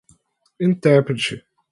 [0.67, 1.45] intérprete